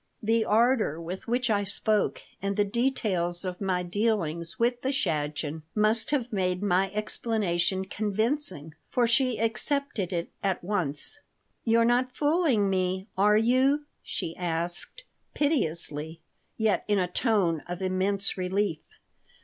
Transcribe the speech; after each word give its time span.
The 0.23 0.43
ardor 0.45 0.99
with 0.99 1.27
which 1.27 1.51
I 1.51 1.63
spoke 1.63 2.23
and 2.41 2.57
the 2.57 2.65
details 2.65 3.45
of 3.45 3.61
my 3.61 3.83
dealings 3.83 4.57
with 4.57 4.81
the 4.81 4.91
shadchen 4.91 5.61
must 5.75 6.09
have 6.09 6.33
made 6.33 6.63
my 6.63 6.89
explanation 6.91 7.85
convincing, 7.85 8.73
for 8.89 9.05
she 9.05 9.39
accepted 9.39 10.11
it 10.11 10.31
at 10.41 10.63
once 10.63 11.19
"You're 11.63 11.85
not 11.85 12.15
fooling 12.15 12.67
me, 12.67 13.09
are 13.15 13.37
you?" 13.37 13.85
she 14.01 14.35
asked, 14.37 15.03
piteously, 15.35 16.19
yet 16.57 16.83
in 16.87 16.97
a 16.97 17.07
tone 17.07 17.61
of 17.67 17.83
immense 17.83 18.39
relief. 18.39 18.79